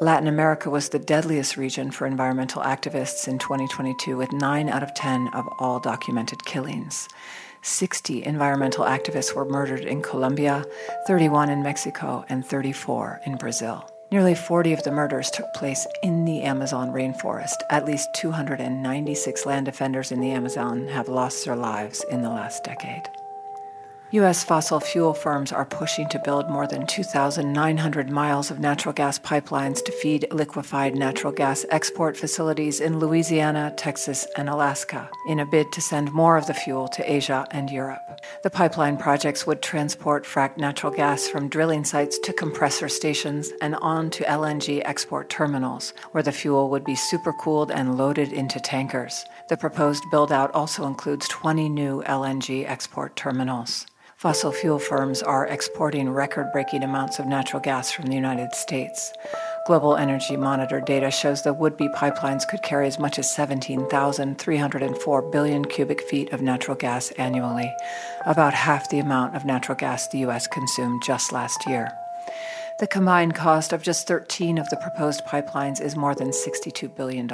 Latin 0.00 0.26
America 0.26 0.70
was 0.70 0.88
the 0.88 0.98
deadliest 0.98 1.56
region 1.56 1.92
for 1.92 2.08
environmental 2.08 2.62
activists 2.62 3.28
in 3.28 3.38
2022, 3.38 4.16
with 4.16 4.32
9 4.32 4.68
out 4.68 4.82
of 4.82 4.92
10 4.94 5.28
of 5.34 5.46
all 5.60 5.78
documented 5.78 6.44
killings. 6.44 7.08
60 7.62 8.24
environmental 8.24 8.84
activists 8.84 9.36
were 9.36 9.44
murdered 9.44 9.84
in 9.84 10.02
Colombia, 10.02 10.64
31 11.06 11.48
in 11.48 11.62
Mexico, 11.62 12.24
and 12.28 12.44
34 12.44 13.20
in 13.24 13.36
Brazil. 13.36 13.88
Nearly 14.10 14.34
40 14.34 14.72
of 14.72 14.82
the 14.82 14.90
murders 14.90 15.30
took 15.30 15.54
place 15.54 15.86
in 16.02 16.24
the 16.24 16.42
Amazon 16.42 16.90
rainforest. 16.90 17.62
At 17.70 17.84
least 17.84 18.12
296 18.14 19.46
land 19.46 19.66
defenders 19.66 20.10
in 20.10 20.18
the 20.18 20.32
Amazon 20.32 20.88
have 20.88 21.08
lost 21.08 21.44
their 21.44 21.54
lives 21.54 22.04
in 22.10 22.22
the 22.22 22.28
last 22.28 22.64
decade. 22.64 23.08
U.S. 24.12 24.42
fossil 24.42 24.80
fuel 24.80 25.14
firms 25.14 25.52
are 25.52 25.64
pushing 25.64 26.08
to 26.08 26.18
build 26.24 26.50
more 26.50 26.66
than 26.66 26.84
2,900 26.84 28.10
miles 28.10 28.50
of 28.50 28.58
natural 28.58 28.92
gas 28.92 29.20
pipelines 29.20 29.84
to 29.84 29.92
feed 29.92 30.26
liquefied 30.32 30.96
natural 30.96 31.32
gas 31.32 31.64
export 31.70 32.16
facilities 32.16 32.80
in 32.80 32.98
Louisiana, 32.98 33.72
Texas, 33.76 34.26
and 34.36 34.48
Alaska 34.48 35.08
in 35.28 35.38
a 35.38 35.46
bid 35.46 35.70
to 35.70 35.80
send 35.80 36.10
more 36.10 36.36
of 36.36 36.48
the 36.48 36.54
fuel 36.54 36.88
to 36.88 37.08
Asia 37.08 37.46
and 37.52 37.70
Europe. 37.70 38.00
The 38.42 38.50
pipeline 38.50 38.96
projects 38.96 39.46
would 39.46 39.62
transport 39.62 40.24
fracked 40.24 40.56
natural 40.56 40.92
gas 40.92 41.28
from 41.28 41.48
drilling 41.48 41.84
sites 41.84 42.18
to 42.18 42.32
compressor 42.32 42.88
stations 42.88 43.52
and 43.62 43.76
on 43.76 44.10
to 44.10 44.24
LNG 44.24 44.82
export 44.84 45.30
terminals, 45.30 45.94
where 46.10 46.24
the 46.24 46.32
fuel 46.32 46.68
would 46.70 46.84
be 46.84 46.96
supercooled 46.96 47.70
and 47.72 47.96
loaded 47.96 48.32
into 48.32 48.58
tankers. 48.58 49.24
The 49.48 49.56
proposed 49.56 50.02
build 50.10 50.32
out 50.32 50.52
also 50.52 50.84
includes 50.84 51.28
20 51.28 51.68
new 51.68 52.02
LNG 52.02 52.68
export 52.68 53.14
terminals. 53.14 53.86
Fossil 54.20 54.52
fuel 54.52 54.78
firms 54.78 55.22
are 55.22 55.46
exporting 55.46 56.10
record 56.10 56.52
breaking 56.52 56.82
amounts 56.82 57.18
of 57.18 57.24
natural 57.24 57.58
gas 57.58 57.90
from 57.90 58.04
the 58.04 58.14
United 58.14 58.54
States. 58.54 59.14
Global 59.66 59.96
Energy 59.96 60.36
Monitor 60.36 60.78
data 60.78 61.10
shows 61.10 61.40
the 61.40 61.54
would 61.54 61.74
be 61.78 61.88
pipelines 61.88 62.46
could 62.46 62.62
carry 62.62 62.86
as 62.86 62.98
much 62.98 63.18
as 63.18 63.34
17,304 63.34 65.22
billion 65.30 65.64
cubic 65.64 66.02
feet 66.02 66.30
of 66.34 66.42
natural 66.42 66.76
gas 66.76 67.10
annually, 67.12 67.74
about 68.26 68.52
half 68.52 68.90
the 68.90 68.98
amount 68.98 69.34
of 69.34 69.46
natural 69.46 69.78
gas 69.78 70.06
the 70.08 70.18
U.S. 70.18 70.46
consumed 70.46 71.02
just 71.02 71.32
last 71.32 71.66
year. 71.66 71.90
The 72.78 72.86
combined 72.86 73.34
cost 73.34 73.72
of 73.72 73.82
just 73.82 74.06
13 74.06 74.58
of 74.58 74.68
the 74.68 74.76
proposed 74.76 75.24
pipelines 75.24 75.80
is 75.80 75.96
more 75.96 76.14
than 76.14 76.28
$62 76.28 76.94
billion. 76.94 77.26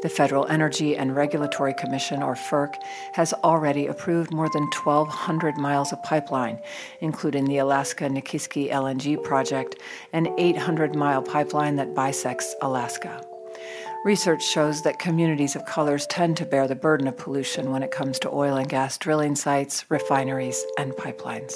The 0.00 0.08
Federal 0.08 0.46
Energy 0.46 0.96
and 0.96 1.16
Regulatory 1.16 1.74
Commission, 1.74 2.22
or 2.22 2.36
FERC, 2.36 2.74
has 3.14 3.32
already 3.42 3.88
approved 3.88 4.32
more 4.32 4.48
than 4.50 4.62
1,200 4.62 5.56
miles 5.56 5.92
of 5.92 6.00
pipeline, 6.04 6.60
including 7.00 7.46
the 7.46 7.58
Alaska 7.58 8.04
Nikiski 8.04 8.70
LNG 8.70 9.20
project, 9.24 9.80
an 10.12 10.28
800 10.38 10.94
mile 10.94 11.20
pipeline 11.20 11.74
that 11.76 11.96
bisects 11.96 12.54
Alaska. 12.62 13.20
Research 14.04 14.44
shows 14.44 14.82
that 14.82 15.00
communities 15.00 15.56
of 15.56 15.66
colors 15.66 16.06
tend 16.06 16.36
to 16.36 16.46
bear 16.46 16.68
the 16.68 16.76
burden 16.76 17.08
of 17.08 17.16
pollution 17.16 17.72
when 17.72 17.82
it 17.82 17.90
comes 17.90 18.20
to 18.20 18.30
oil 18.30 18.56
and 18.56 18.68
gas 18.68 18.98
drilling 18.98 19.34
sites, 19.34 19.84
refineries, 19.90 20.64
and 20.78 20.92
pipelines. 20.92 21.54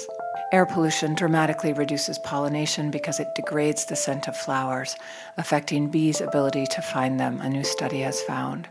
Air 0.53 0.67
pollution 0.67 1.15
dramatically 1.15 1.73
reduces 1.73 2.19
pollination 2.19 2.91
because 2.91 3.19
it 3.19 3.33
degrades 3.33 3.85
the 3.85 3.95
scent 3.95 4.27
of 4.27 4.37
flowers, 4.37 4.95
affecting 5.35 5.89
bees' 5.89 6.21
ability 6.21 6.67
to 6.67 6.81
find 6.83 7.19
them, 7.19 7.41
a 7.41 7.49
new 7.49 7.63
study 7.63 8.01
has 8.01 8.21
found. 8.21 8.67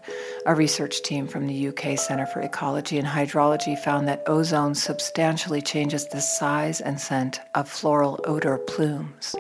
A 0.47 0.55
research 0.55 1.03
team 1.03 1.27
from 1.27 1.49
the 1.49 1.67
UK 1.67 1.99
Centre 1.99 2.27
for 2.27 2.41
Ecology 2.41 2.99
and 2.99 3.09
Hydrology 3.09 3.77
found 3.77 4.07
that 4.07 4.23
ozone 4.29 4.77
substantially 4.77 5.61
changes 5.61 6.07
the 6.07 6.21
size 6.21 6.81
and 6.81 7.01
scent 7.01 7.41
of 7.57 7.69
floral 7.69 8.21
odor 8.29 8.59
plumes. 8.59 9.35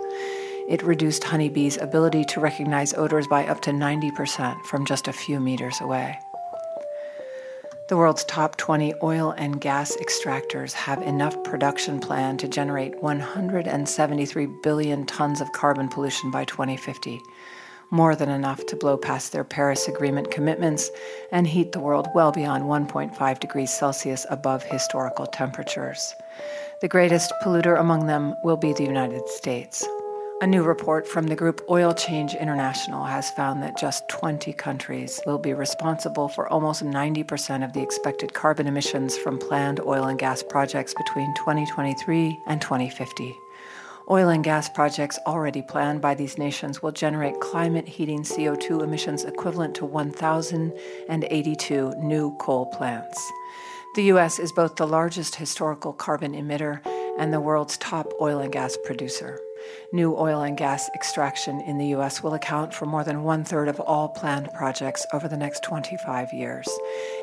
It 0.68 0.82
reduced 0.82 1.22
honeybees' 1.22 1.80
ability 1.80 2.24
to 2.24 2.40
recognize 2.40 2.92
odors 2.94 3.28
by 3.28 3.46
up 3.46 3.60
to 3.60 3.70
90% 3.70 4.60
from 4.64 4.84
just 4.84 5.06
a 5.06 5.12
few 5.12 5.38
meters 5.38 5.80
away. 5.80 6.18
The 7.92 7.98
world's 7.98 8.24
top 8.24 8.56
20 8.56 8.94
oil 9.02 9.32
and 9.32 9.60
gas 9.60 9.94
extractors 9.98 10.72
have 10.72 11.02
enough 11.02 11.44
production 11.44 12.00
plan 12.00 12.38
to 12.38 12.48
generate 12.48 13.02
173 13.02 14.46
billion 14.62 15.04
tons 15.04 15.42
of 15.42 15.52
carbon 15.52 15.90
pollution 15.90 16.30
by 16.30 16.46
2050, 16.46 17.20
more 17.90 18.16
than 18.16 18.30
enough 18.30 18.64
to 18.64 18.76
blow 18.76 18.96
past 18.96 19.32
their 19.32 19.44
Paris 19.44 19.88
Agreement 19.88 20.30
commitments 20.30 20.90
and 21.32 21.46
heat 21.46 21.72
the 21.72 21.80
world 21.80 22.08
well 22.14 22.32
beyond 22.32 22.64
1.5 22.64 23.40
degrees 23.40 23.70
Celsius 23.70 24.24
above 24.30 24.62
historical 24.62 25.26
temperatures. 25.26 26.14
The 26.80 26.88
greatest 26.88 27.30
polluter 27.44 27.78
among 27.78 28.06
them 28.06 28.34
will 28.42 28.56
be 28.56 28.72
the 28.72 28.84
United 28.84 29.28
States. 29.28 29.86
A 30.42 30.46
new 30.46 30.62
report 30.64 31.06
from 31.06 31.28
the 31.28 31.36
group 31.36 31.64
Oil 31.70 31.94
Change 31.94 32.34
International 32.34 33.04
has 33.04 33.30
found 33.30 33.62
that 33.62 33.78
just 33.78 34.08
20 34.08 34.52
countries 34.54 35.20
will 35.24 35.38
be 35.38 35.54
responsible 35.54 36.26
for 36.26 36.48
almost 36.48 36.82
90% 36.82 37.64
of 37.64 37.72
the 37.72 37.80
expected 37.80 38.34
carbon 38.34 38.66
emissions 38.66 39.16
from 39.16 39.38
planned 39.38 39.78
oil 39.78 40.06
and 40.06 40.18
gas 40.18 40.42
projects 40.42 40.94
between 40.94 41.32
2023 41.36 42.40
and 42.48 42.60
2050. 42.60 43.38
Oil 44.10 44.30
and 44.30 44.42
gas 44.42 44.68
projects 44.68 45.16
already 45.28 45.62
planned 45.62 46.00
by 46.00 46.12
these 46.12 46.36
nations 46.36 46.82
will 46.82 46.90
generate 46.90 47.38
climate 47.38 47.86
heating 47.86 48.24
CO2 48.24 48.82
emissions 48.82 49.22
equivalent 49.22 49.76
to 49.76 49.86
1,082 49.86 51.94
new 51.98 52.36
coal 52.40 52.66
plants. 52.66 53.30
The 53.94 54.02
U.S. 54.04 54.38
is 54.40 54.50
both 54.50 54.74
the 54.74 54.88
largest 54.88 55.36
historical 55.36 55.92
carbon 55.92 56.32
emitter 56.32 56.84
and 57.16 57.32
the 57.32 57.38
world's 57.38 57.78
top 57.78 58.12
oil 58.20 58.40
and 58.40 58.52
gas 58.52 58.76
producer. 58.84 59.38
New 59.92 60.16
oil 60.16 60.42
and 60.42 60.56
gas 60.56 60.88
extraction 60.94 61.60
in 61.62 61.78
the 61.78 61.88
U.S. 61.88 62.22
will 62.22 62.34
account 62.34 62.72
for 62.72 62.86
more 62.86 63.04
than 63.04 63.22
one 63.22 63.44
third 63.44 63.68
of 63.68 63.80
all 63.80 64.08
planned 64.08 64.52
projects 64.52 65.06
over 65.12 65.28
the 65.28 65.36
next 65.36 65.62
25 65.62 66.32
years. 66.32 66.68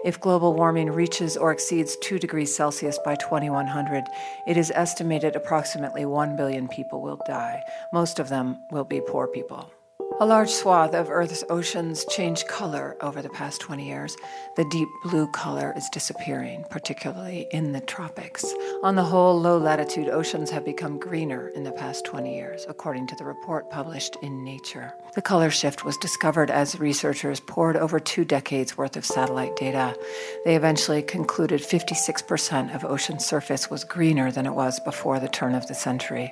If 0.05 0.19
global 0.19 0.53
warming 0.53 0.91
reaches 0.91 1.37
or 1.37 1.51
exceeds 1.51 1.97
2 1.97 2.19
degrees 2.19 2.55
Celsius 2.55 2.99
by 3.03 3.15
2100, 3.15 4.05
it 4.47 4.57
is 4.57 4.71
estimated 4.75 5.35
approximately 5.35 6.05
1 6.05 6.35
billion 6.35 6.67
people 6.67 7.01
will 7.01 7.19
die. 7.25 7.63
Most 7.93 8.19
of 8.19 8.29
them 8.29 8.59
will 8.71 8.85
be 8.85 9.01
poor 9.01 9.27
people. 9.27 9.71
A 10.21 10.25
large 10.25 10.49
swath 10.49 10.93
of 10.93 11.09
Earth's 11.09 11.45
oceans 11.49 12.03
changed 12.03 12.45
color 12.49 12.97
over 12.99 13.21
the 13.21 13.29
past 13.29 13.61
20 13.61 13.87
years. 13.87 14.17
The 14.57 14.65
deep 14.65 14.89
blue 15.01 15.27
color 15.27 15.73
is 15.77 15.87
disappearing, 15.93 16.65
particularly 16.69 17.47
in 17.51 17.71
the 17.71 17.79
tropics. 17.79 18.43
On 18.83 18.95
the 18.95 19.03
whole, 19.05 19.39
low 19.39 19.57
latitude 19.57 20.09
oceans 20.09 20.49
have 20.49 20.65
become 20.65 20.99
greener 20.99 21.47
in 21.55 21.63
the 21.63 21.71
past 21.71 22.03
20 22.03 22.35
years, 22.35 22.65
according 22.67 23.07
to 23.07 23.15
the 23.15 23.23
report 23.23 23.69
published 23.69 24.17
in 24.21 24.43
Nature. 24.43 24.93
The 25.15 25.21
color 25.21 25.49
shift 25.49 25.85
was 25.85 25.95
discovered 25.95 26.51
as 26.51 26.77
researchers 26.81 27.39
poured 27.39 27.77
over 27.77 27.97
two 27.97 28.25
decades 28.25 28.77
worth 28.77 28.97
of 28.97 29.05
satellite 29.05 29.55
data. 29.55 29.95
They 30.43 30.57
eventually 30.57 31.01
concluded 31.01 31.61
56% 31.61 32.75
of 32.75 32.83
ocean 32.83 33.21
surface 33.21 33.69
was 33.69 33.85
greener 33.85 34.31
than 34.31 34.45
it 34.45 34.53
was 34.53 34.81
before 34.81 35.21
the 35.21 35.29
turn 35.29 35.55
of 35.55 35.67
the 35.67 35.75
century. 35.75 36.29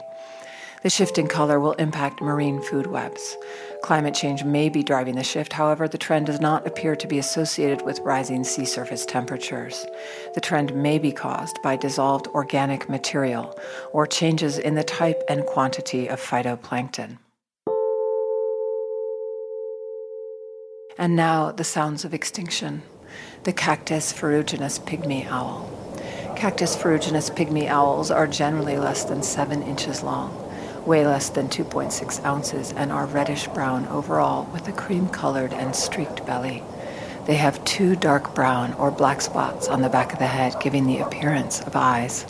The 0.84 0.92
shift 0.92 1.18
in 1.18 1.28
color 1.28 1.60
will 1.60 1.74
impact 1.74 2.22
marine 2.22 2.62
food 2.62 2.86
webs. 2.86 3.36
Climate 3.82 4.13
change 4.13 4.44
may 4.44 4.70
be 4.70 4.84
driving 4.84 5.16
the 5.16 5.24
shift, 5.24 5.54
however, 5.54 5.88
the 5.88 5.98
trend 5.98 6.28
does 6.28 6.40
not 6.40 6.68
appear 6.68 6.96
to 6.96 7.08
be 7.08 7.18
associated 7.18 7.84
with 7.84 8.00
rising 8.02 8.44
sea 8.44 8.66
surface 8.66 9.04
temperatures. 9.04 9.88
The 10.36 10.42
trend 10.42 10.76
may 10.76 11.00
be 11.00 11.12
caused 11.12 11.60
by 11.63 11.78
dissolved 11.78 12.28
organic 12.28 12.90
material 12.90 13.58
or 13.92 14.06
changes 14.06 14.60
in 14.60 14.76
the 14.76 14.84
type 14.84 15.24
and 15.28 15.46
quantity 15.48 16.08
of 16.08 16.22
phytoplankton. 16.22 17.18
And 21.00 21.16
now 21.16 21.52
the 21.52 21.63
sounds 21.63 22.06
of 22.06 22.13
extinction. 22.13 22.84
The 23.44 23.54
Cactus 23.54 24.13
ferruginous 24.13 24.78
pygmy 24.80 25.26
owl. 25.28 25.72
Cactus 26.36 26.76
ferruginous 26.76 27.32
pygmy 27.32 27.68
owls 27.68 28.12
are 28.12 28.28
generally 28.28 28.78
less 28.78 29.06
than 29.06 29.24
seven 29.24 29.63
inches 29.63 30.04
long 30.04 30.47
weigh 30.88 31.06
less 31.06 31.30
than 31.30 31.50
2.6 31.50 32.23
ounces, 32.23 32.71
and 32.71 32.91
are 32.91 33.06
reddish 33.06 33.47
brown 33.50 33.86
overall 33.88 34.45
with 34.54 34.67
a 34.69 34.71
cream 34.71 35.10
colored 35.10 35.54
and 35.54 35.76
streaked 35.76 36.26
belly. 36.26 36.63
They 37.26 37.36
have 37.36 37.63
two 37.65 37.97
dark 37.97 38.34
brown 38.34 38.73
or 38.76 38.89
black 38.89 39.19
spots 39.19 39.67
on 39.67 39.82
the 39.82 39.89
back 39.89 40.13
of 40.13 40.19
the 40.19 40.28
head, 40.28 40.56
giving 40.62 40.88
the 40.88 41.00
appearance 41.00 41.60
of 41.60 41.76
eyes. 41.76 42.26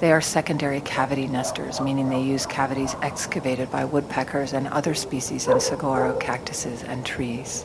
They 0.00 0.12
are 0.12 0.20
secondary 0.20 0.82
cavity 0.82 1.26
nesters, 1.26 1.80
meaning 1.80 2.10
they 2.10 2.20
use 2.20 2.44
cavities 2.44 2.94
excavated 3.00 3.70
by 3.70 3.86
woodpeckers 3.86 4.52
and 4.52 4.68
other 4.68 4.92
species 4.92 5.48
of 5.48 5.62
saguaro 5.62 6.14
cactuses 6.18 6.82
and 6.82 7.06
trees. 7.06 7.64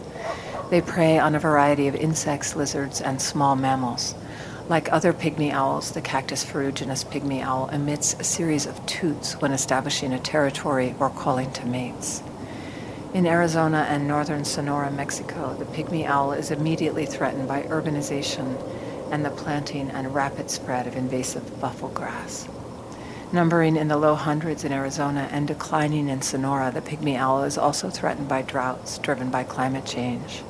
They 0.70 0.80
prey 0.80 1.20
on 1.20 1.36
a 1.36 1.40
variety 1.40 1.90
of 1.90 1.96
insects, 1.96 2.56
lizards, 2.56 3.02
and 3.02 3.22
small 3.22 3.58
mammals. 3.58 4.16
Like 4.70 4.94
other 4.94 5.14
pygmy 5.14 5.52
owls, 5.52 5.94
the 5.94 6.02
Cactus 6.02 6.44
ferruginous 6.44 7.04
pygmy 7.04 7.42
owl 7.42 7.70
emits 7.70 8.14
a 8.20 8.24
series 8.24 8.68
of 8.68 8.86
toots 8.86 9.34
when 9.42 9.52
establishing 9.52 10.14
a 10.14 10.20
territory 10.20 10.94
or 11.00 11.10
calling 11.10 11.52
to 11.54 11.66
mates. 11.66 12.22
In 13.12 13.26
Arizona 13.26 13.88
and 13.90 14.08
northern 14.08 14.46
Sonora, 14.46 14.92
Mexico, 14.92 15.56
the 15.58 15.66
pygmy 15.66 16.06
owl 16.06 16.34
is 16.34 16.52
immediately 16.52 17.08
threatened 17.08 17.48
by 17.48 17.64
urbanization 17.64 18.62
and 19.12 19.26
the 19.26 19.32
planting 19.32 19.90
and 19.90 20.14
rapid 20.14 20.52
spread 20.52 20.86
of 20.86 20.96
invasive 20.96 21.60
buffalo 21.60 21.92
grass. 21.92 22.48
Numbering 23.34 23.76
in 23.76 23.88
the 23.88 23.98
low 23.98 24.14
hundreds 24.14 24.64
in 24.64 24.72
Arizona 24.72 25.28
and 25.32 25.48
declining 25.48 26.10
in 26.10 26.22
Sonora, 26.22 26.72
the 26.72 26.82
pygmy 26.82 27.18
owl 27.18 27.44
is 27.44 27.58
also 27.58 27.90
threatened 27.90 28.28
by 28.28 28.44
droughts 28.44 29.00
driven 29.00 29.32
by 29.32 29.44
climate 29.44 29.88
change. 29.88 30.44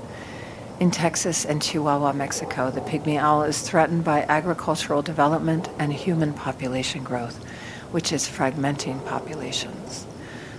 In 0.80 0.92
Texas 0.92 1.44
and 1.44 1.62
Chihuahua, 1.62 2.14
Mexico, 2.14 2.72
the 2.72 2.80
pygmy 2.80 3.20
owl 3.20 3.44
is 3.44 3.60
threatened 3.60 4.06
by 4.06 4.22
agricultural 4.22 5.02
development 5.02 5.68
and 5.78 5.92
human 5.92 6.32
population 6.32 7.04
growth, 7.04 7.44
which 7.92 8.14
is 8.14 8.30
fragmenting 8.30 9.06
populations. 9.06 10.08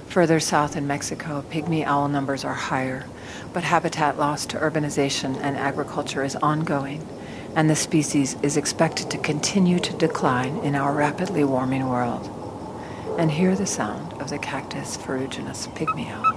Further 0.09 0.39
south 0.39 0.77
in 0.77 0.87
Mexico, 0.87 1.43
pygmy 1.51 1.87
owl 1.87 2.09
numbers 2.09 2.45
are 2.45 2.53
higher, 2.53 3.07
but 3.55 3.65
habitat 3.65 4.19
loss 4.19 4.45
to 4.45 4.59
urbanization 4.59 5.41
and 5.41 5.57
agriculture 5.57 6.23
is 6.23 6.37
ongoing, 6.37 7.09
and 7.57 7.71
the 7.71 7.75
species 7.75 8.37
is 8.43 8.59
expected 8.59 9.11
to 9.11 9.17
continue 9.17 9.79
to 9.79 9.97
decline 9.97 10.59
in 10.59 10.75
our 10.75 10.93
rapidly 10.93 11.45
warming 11.45 11.89
world. 11.89 12.29
And 13.19 13.31
hear 13.31 13.57
the 13.57 13.65
sound 13.65 14.13
of 14.21 14.29
the 14.29 14.39
cactus 14.39 14.99
ferruginous 14.99 15.67
pygmy 15.69 16.11
owl. 16.11 16.30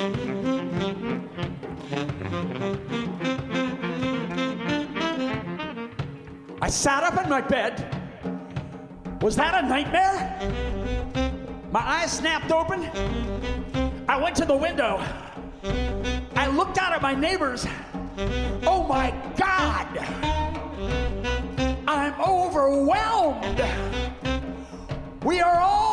I 0.00 0.06
sat 6.70 7.02
up 7.02 7.22
in 7.22 7.28
my 7.28 7.42
bed. 7.42 7.84
Was 9.20 9.36
that 9.36 9.62
a 9.62 9.68
nightmare? 9.68 10.40
My 11.70 11.80
eyes 11.80 12.12
snapped 12.12 12.50
open. 12.50 12.84
I 14.08 14.16
went 14.16 14.36
to 14.36 14.46
the 14.46 14.56
window. 14.56 15.04
I 16.34 16.46
looked 16.46 16.78
out 16.78 16.94
at 16.94 17.02
my 17.02 17.14
neighbors. 17.14 17.66
Oh 18.64 18.86
my 18.88 19.10
God! 19.36 19.98
I'm 21.86 22.18
overwhelmed. 22.22 23.62
We 25.24 25.42
are 25.42 25.60
all 25.60 25.89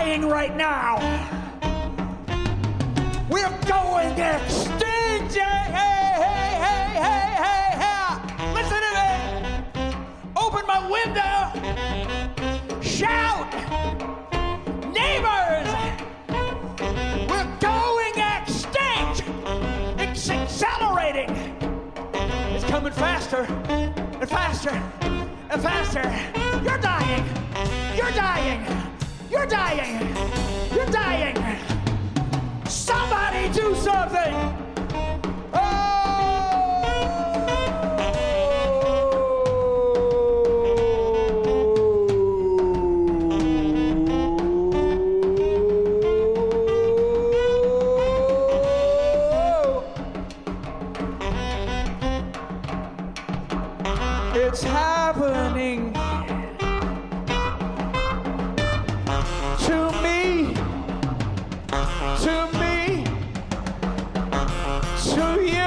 dying 0.00 0.26
right 0.26 0.56
now. 0.56 0.96
We're 3.28 3.50
going 3.68 4.18
extinct. 4.18 5.34
Hey, 5.34 5.66
hey, 5.76 6.52
hey, 6.64 6.88
hey, 7.04 7.28
hey, 7.44 7.68
hey. 7.82 8.14
Listen 8.54 8.80
to 8.86 8.90
me. 8.96 9.10
Open 10.36 10.66
my 10.66 10.80
window. 10.96 11.36
Shout. 12.80 13.52
Neighbors. 14.90 15.68
We're 17.28 17.50
going 17.60 18.16
extinct. 18.38 19.22
It's 20.00 20.30
accelerating. 20.30 21.30
It's 22.54 22.64
coming 22.64 22.92
faster 22.92 23.42
and 23.68 24.30
faster 24.30 24.82
and 25.50 25.62
faster. 25.62 26.04
You're 26.64 26.78
dying. 26.78 27.24
You're 27.94 28.12
dying. 28.12 28.89
You're 29.40 29.48
dying. 29.48 30.14
You're 30.74 30.92
dying. 30.92 31.34
Somebody 32.66 33.48
do 33.54 33.74
something. 33.74 34.69
To 65.00 65.40
you. 65.42 65.59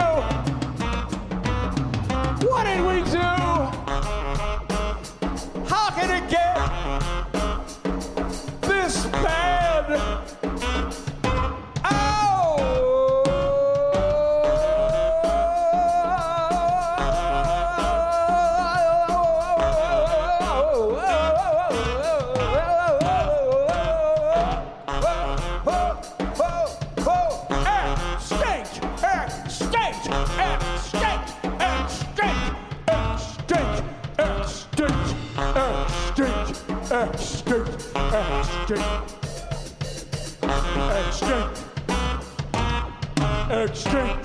Extinct, 43.93 44.22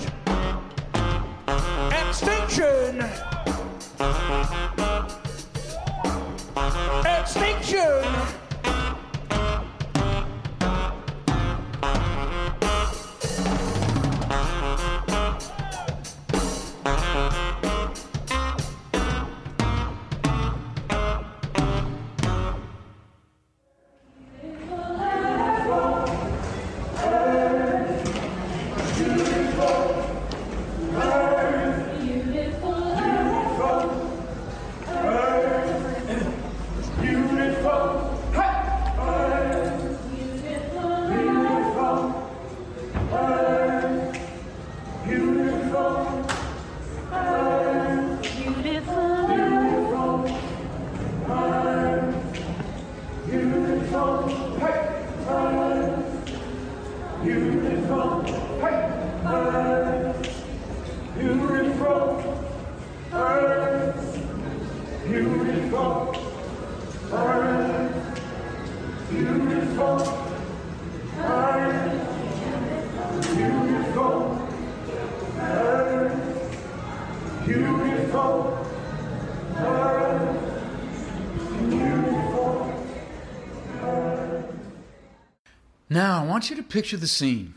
Now, 85.91 86.23
I 86.23 86.27
want 86.27 86.51
you 86.51 86.57
to 86.57 86.63
picture 86.63 86.99
the 86.99 87.07
scene. 87.07 87.55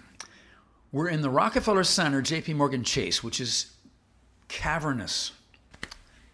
We're 0.94 1.10
in 1.10 1.22
the 1.22 1.30
Rockefeller 1.30 1.84
Center, 1.84 2.22
JP 2.22 2.56
Morgan 2.56 2.84
Chase, 2.86 3.22
which 3.22 3.42
is 3.42 3.74
cavernous, 4.48 5.34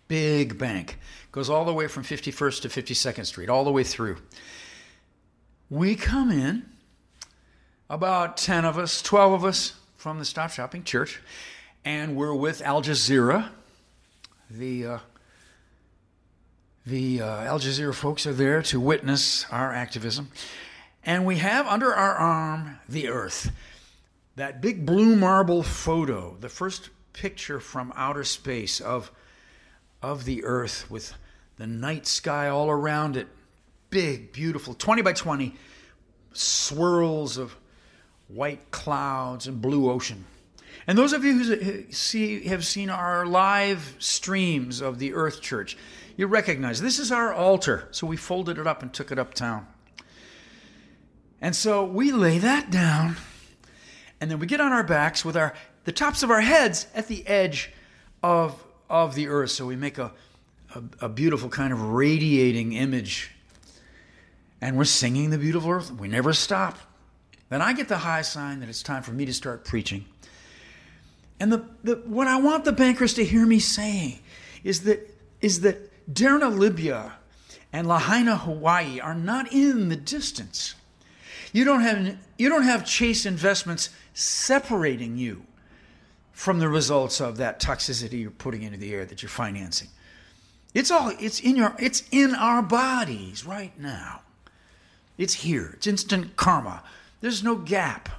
big 0.08 0.58
bank. 0.58 0.98
Goes 1.32 1.50
all 1.50 1.66
the 1.66 1.74
way 1.74 1.88
from 1.88 2.04
51st 2.04 2.62
to 2.62 2.70
52nd 2.70 3.26
Street, 3.26 3.50
all 3.50 3.64
the 3.64 3.72
way 3.72 3.84
through. 3.84 4.18
We 5.70 5.96
come 5.96 6.32
in, 6.32 6.66
about 7.90 8.38
10 8.38 8.66
of 8.66 8.78
us, 8.78 9.02
12 9.02 9.34
of 9.34 9.46
us 9.46 9.74
from 9.98 10.20
the 10.20 10.26
Stop 10.26 10.52
Shopping 10.52 10.84
Church, 10.84 11.22
and 11.84 12.16
we're 12.16 12.34
with 12.34 12.62
Al 12.62 12.82
Jazeera. 12.82 13.50
The, 14.50 14.86
uh, 14.86 15.00
the 16.86 17.22
uh, 17.22 17.44
Al 17.44 17.60
Jazeera 17.60 17.94
folks 17.94 18.26
are 18.26 18.34
there 18.34 18.62
to 18.64 18.80
witness 18.80 19.46
our 19.52 19.74
activism. 19.74 20.32
And 21.04 21.26
we 21.26 21.38
have 21.38 21.68
under 21.68 21.94
our 21.94 22.16
arm 22.16 22.80
the 22.88 23.08
earth. 23.08 23.52
That 24.36 24.62
big 24.62 24.86
blue 24.86 25.16
marble 25.16 25.64
photo, 25.64 26.38
the 26.40 26.50
first 26.50 26.90
picture 27.14 27.60
from 27.60 27.92
outer 27.96 28.24
space 28.24 28.80
of, 28.80 29.12
of 30.02 30.26
the 30.26 30.44
earth 30.44 30.90
with 30.90 31.14
the 31.58 31.68
night 31.68 32.06
sky 32.06 32.48
all 32.48 32.70
around 32.70 33.18
it. 33.18 33.28
Big, 33.90 34.32
beautiful, 34.32 34.74
20 34.74 35.02
by 35.02 35.14
20 35.14 35.56
swirls 36.34 37.38
of 37.38 37.56
white 38.28 38.72
clouds 38.72 39.48
and 39.48 39.62
blue 39.62 39.90
ocean. 39.90 40.26
And 40.86 40.98
those 40.98 41.14
of 41.14 41.24
you 41.26 41.38
who 41.38 41.92
see, 41.92 42.46
have 42.48 42.66
seen 42.66 42.90
our 42.90 43.26
live 43.26 43.96
streams 44.00 44.82
of 44.82 45.00
the 45.00 45.14
Earth 45.14 45.42
Church, 45.42 45.78
you 46.16 46.28
recognize 46.28 46.82
this 46.82 47.00
is 47.00 47.12
our 47.12 47.34
altar. 47.34 47.88
So 47.92 48.08
we 48.08 48.18
folded 48.18 48.58
it 48.58 48.68
up 48.68 48.82
and 48.82 48.94
took 48.94 49.12
it 49.12 49.20
uptown. 49.20 49.68
And 51.42 51.56
so 51.56 51.84
we 51.86 52.12
lay 52.12 52.40
that 52.40 52.72
down, 52.72 53.18
and 54.20 54.32
then 54.32 54.40
we 54.40 54.48
get 54.48 54.60
on 54.60 54.72
our 54.72 54.84
backs 54.84 55.24
with 55.24 55.38
our 55.38 55.54
the 55.84 55.92
tops 55.94 56.22
of 56.22 56.32
our 56.32 56.42
heads 56.42 56.88
at 56.94 57.08
the 57.08 57.26
edge 57.28 57.72
of, 58.22 58.62
of 58.90 59.16
the 59.16 59.28
earth. 59.28 59.52
So 59.52 59.66
we 59.66 59.76
make 59.76 59.98
a, 59.98 60.12
a, 60.76 60.84
a 61.02 61.10
beautiful 61.10 61.50
kind 61.50 61.74
of 61.74 61.82
radiating 61.82 62.74
image. 62.74 63.32
And 64.62 64.78
we're 64.78 64.86
singing 64.86 65.30
the 65.30 65.38
beautiful 65.38 65.70
earth. 65.70 65.92
We 65.92 66.08
never 66.08 66.34
stop. 66.34 66.78
Then 67.50 67.62
I 67.62 67.74
get 67.74 67.88
the 67.88 67.98
high 67.98 68.24
sign 68.24 68.60
that 68.60 68.70
it's 68.70 68.84
time 68.84 69.04
for 69.04 69.12
me 69.12 69.26
to 69.26 69.34
start 69.34 69.64
preaching. 69.64 70.06
And 71.40 71.52
the, 71.52 71.66
the, 71.84 71.96
what 72.06 72.28
I 72.28 72.40
want 72.40 72.66
the 72.66 72.72
bankers 72.72 73.14
to 73.16 73.24
hear 73.24 73.46
me 73.46 73.60
saying 73.60 74.20
is 74.64 74.82
that, 74.82 75.16
is 75.42 75.62
that 75.62 75.92
Derna, 76.12 76.50
Libya 76.50 77.14
and 77.72 77.88
Lahaina, 77.88 78.36
Hawaii 78.38 79.00
are 79.00 79.14
not 79.14 79.54
in 79.54 79.90
the 79.90 79.96
distance. 79.96 80.74
You 81.54 81.64
don't 81.64 81.82
have, 81.82 82.18
you 82.38 82.50
don't 82.50 82.64
have 82.64 82.86
Chase 82.86 83.26
investments 83.26 83.90
separating 84.14 85.18
you 85.18 85.44
from 86.38 86.60
the 86.60 86.70
results 86.70 87.20
of 87.20 87.38
that 87.38 87.60
toxicity 87.60 88.22
you're 88.22 88.30
putting 88.30 88.62
into 88.62 88.78
the 88.78 88.94
air 88.94 89.06
that 89.06 89.24
you're 89.24 89.30
financing. 89.30 89.88
It's 90.76 90.92
all 90.92 91.12
it's 91.20 91.40
in 91.40 91.56
your 91.56 91.76
it's 91.80 92.04
in 92.12 92.36
our 92.36 92.62
bodies 92.62 93.44
right 93.44 93.78
now. 93.80 94.22
It's 95.18 95.34
here. 95.34 95.72
It's 95.74 95.88
instant 95.88 96.36
karma. 96.36 96.84
There's 97.22 97.44
no 97.44 97.56
gap. 97.56 98.10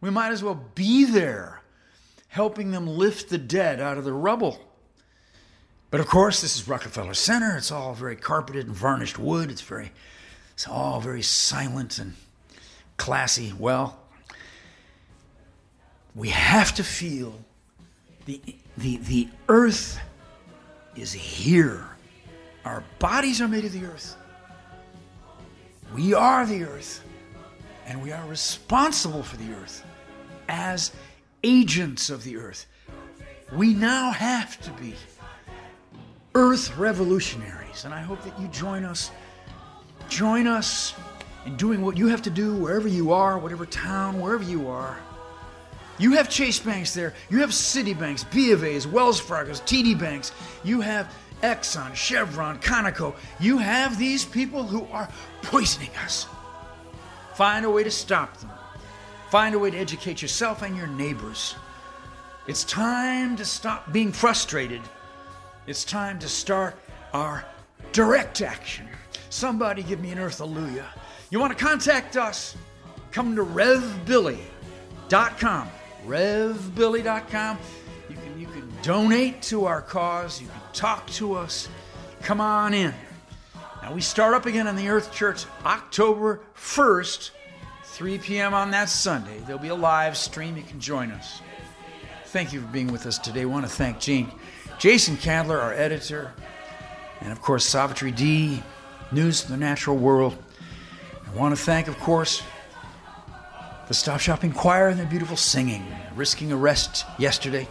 We 0.00 0.08
might 0.08 0.32
as 0.32 0.42
well 0.42 0.64
be 0.74 1.04
there 1.04 1.60
helping 2.28 2.70
them 2.70 2.86
lift 2.86 3.28
the 3.28 3.36
dead 3.36 3.80
out 3.82 3.98
of 3.98 4.04
the 4.04 4.14
rubble. 4.14 4.58
But 5.90 6.00
of 6.00 6.06
course, 6.06 6.40
this 6.40 6.56
is 6.56 6.66
Rockefeller 6.66 7.12
Center. 7.12 7.54
It's 7.58 7.70
all 7.70 7.92
very 7.92 8.16
carpeted 8.16 8.66
and 8.66 8.74
varnished 8.74 9.18
wood. 9.18 9.50
It's 9.50 9.60
very 9.60 9.92
it's 10.54 10.66
all 10.66 11.02
very 11.02 11.22
silent 11.22 11.98
and 11.98 12.14
classy. 12.96 13.52
Well, 13.58 14.05
we 16.16 16.30
have 16.30 16.74
to 16.74 16.82
feel 16.82 17.34
the, 18.24 18.40
the, 18.78 18.96
the 18.96 19.28
earth 19.48 20.00
is 20.96 21.12
here. 21.12 21.86
Our 22.64 22.82
bodies 22.98 23.40
are 23.42 23.46
made 23.46 23.66
of 23.66 23.72
the 23.72 23.84
earth. 23.84 24.16
We 25.94 26.14
are 26.14 26.46
the 26.46 26.64
earth. 26.64 27.02
And 27.86 28.02
we 28.02 28.10
are 28.10 28.26
responsible 28.26 29.22
for 29.22 29.36
the 29.36 29.52
earth 29.52 29.84
as 30.48 30.90
agents 31.44 32.10
of 32.10 32.24
the 32.24 32.38
earth. 32.38 32.66
We 33.52 33.74
now 33.74 34.10
have 34.10 34.60
to 34.62 34.70
be 34.72 34.94
earth 36.34 36.76
revolutionaries. 36.76 37.84
And 37.84 37.94
I 37.94 38.00
hope 38.00 38.22
that 38.22 38.40
you 38.40 38.48
join 38.48 38.84
us. 38.84 39.10
Join 40.08 40.46
us 40.46 40.94
in 41.44 41.56
doing 41.56 41.82
what 41.82 41.96
you 41.96 42.08
have 42.08 42.22
to 42.22 42.30
do 42.30 42.56
wherever 42.56 42.88
you 42.88 43.12
are, 43.12 43.38
whatever 43.38 43.66
town, 43.66 44.20
wherever 44.20 44.42
you 44.42 44.68
are. 44.68 44.98
You 45.98 46.12
have 46.12 46.28
Chase 46.28 46.58
Banks 46.58 46.94
there. 46.94 47.14
You 47.30 47.40
have 47.40 47.50
Citibanks, 47.50 48.30
B 48.30 48.52
of 48.52 48.64
A's, 48.64 48.86
Wells 48.86 49.18
Fargo's, 49.18 49.60
TD 49.62 49.98
Banks. 49.98 50.32
You 50.62 50.82
have 50.82 51.12
Exxon, 51.42 51.94
Chevron, 51.94 52.58
Conoco. 52.58 53.14
You 53.40 53.58
have 53.58 53.98
these 53.98 54.24
people 54.24 54.62
who 54.62 54.86
are 54.92 55.08
poisoning 55.42 55.90
us. 56.04 56.26
Find 57.34 57.64
a 57.64 57.70
way 57.70 57.84
to 57.84 57.90
stop 57.90 58.36
them. 58.38 58.50
Find 59.30 59.54
a 59.54 59.58
way 59.58 59.70
to 59.70 59.76
educate 59.76 60.22
yourself 60.22 60.62
and 60.62 60.76
your 60.76 60.86
neighbors. 60.86 61.54
It's 62.46 62.64
time 62.64 63.36
to 63.36 63.44
stop 63.44 63.92
being 63.92 64.12
frustrated. 64.12 64.80
It's 65.66 65.84
time 65.84 66.18
to 66.20 66.28
start 66.28 66.76
our 67.12 67.44
direct 67.92 68.40
action. 68.40 68.86
Somebody 69.30 69.82
give 69.82 70.00
me 70.00 70.12
an 70.12 70.18
earth. 70.18 70.40
You 70.40 71.40
want 71.40 71.56
to 71.56 71.64
contact 71.64 72.16
us? 72.16 72.56
Come 73.10 73.34
to 73.36 73.44
revbilly.com. 73.44 75.68
Revbilly.com. 76.06 77.58
You 78.08 78.16
can, 78.16 78.40
you 78.40 78.46
can 78.46 78.72
donate 78.82 79.42
to 79.42 79.66
our 79.66 79.82
cause. 79.82 80.40
You 80.40 80.46
can 80.46 80.60
talk 80.72 81.06
to 81.10 81.34
us. 81.34 81.68
Come 82.22 82.40
on 82.40 82.74
in. 82.74 82.94
Now, 83.82 83.92
we 83.92 84.00
start 84.00 84.34
up 84.34 84.46
again 84.46 84.66
on 84.66 84.76
the 84.76 84.88
Earth 84.88 85.12
Church 85.12 85.44
October 85.64 86.40
1st, 86.56 87.30
3 87.84 88.18
p.m. 88.18 88.54
on 88.54 88.70
that 88.70 88.88
Sunday. 88.88 89.38
There'll 89.46 89.60
be 89.60 89.68
a 89.68 89.74
live 89.74 90.16
stream. 90.16 90.56
You 90.56 90.62
can 90.62 90.80
join 90.80 91.10
us. 91.10 91.40
Thank 92.26 92.52
you 92.52 92.60
for 92.60 92.66
being 92.68 92.88
with 92.88 93.06
us 93.06 93.18
today. 93.18 93.42
I 93.42 93.44
want 93.46 93.64
to 93.64 93.70
thank 93.70 93.98
Gene, 93.98 94.30
Jason 94.78 95.16
Candler, 95.16 95.60
our 95.60 95.72
editor, 95.72 96.32
and 97.20 97.32
of 97.32 97.40
course, 97.40 97.64
Savitri 97.64 98.12
D, 98.12 98.62
News 99.10 99.44
of 99.44 99.50
the 99.50 99.56
Natural 99.56 99.96
World. 99.96 100.36
I 101.26 101.36
want 101.36 101.56
to 101.56 101.62
thank, 101.62 101.88
of 101.88 101.98
course, 101.98 102.42
the 103.88 103.94
Stop 103.94 104.18
Shopping 104.20 104.52
Choir 104.52 104.88
and 104.88 104.98
their 104.98 105.06
beautiful 105.06 105.36
singing, 105.36 105.84
risking 106.16 106.50
arrest 106.52 107.04
yesterday. 107.18 107.68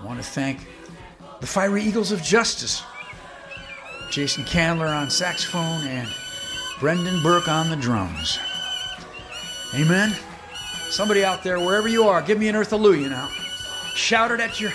I 0.00 0.04
want 0.04 0.18
to 0.18 0.24
thank 0.24 0.66
the 1.40 1.46
Fiery 1.46 1.82
Eagles 1.82 2.10
of 2.10 2.20
Justice, 2.20 2.82
Jason 4.10 4.44
Candler 4.44 4.88
on 4.88 5.10
saxophone 5.10 5.86
and 5.86 6.08
Brendan 6.80 7.22
Burke 7.22 7.48
on 7.48 7.70
the 7.70 7.76
drums. 7.76 8.40
Amen. 9.74 10.14
Somebody 10.90 11.24
out 11.24 11.44
there, 11.44 11.60
wherever 11.60 11.88
you 11.88 12.04
are, 12.04 12.20
give 12.20 12.38
me 12.38 12.48
an 12.48 12.56
earth 12.56 12.70
hallelujah 12.70 13.08
now. 13.08 13.28
Shout 13.94 14.32
it 14.32 14.40
at 14.40 14.60
your, 14.60 14.72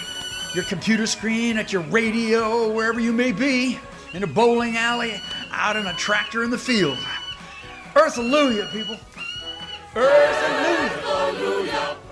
your 0.56 0.63
computer 0.63 1.06
screen, 1.06 1.58
at 1.58 1.73
your 1.73 1.82
radio, 1.84 2.71
wherever 2.71 3.02
you 3.02 3.12
may 3.12 3.34
be, 3.34 3.78
in 4.13 4.23
a 4.23 4.28
bowling 4.28 4.78
alley, 4.78 5.19
out 5.52 5.75
in 5.75 5.86
a 5.86 5.93
tractor 5.95 6.43
in 6.43 6.49
the 6.49 6.58
field. 6.58 6.97
Earth 7.95 8.15
hallelujah, 8.15 8.69
people. 8.71 8.97
Praise 9.93 10.06
hallelujah. 10.06 11.02
hallelujah. 11.02 12.09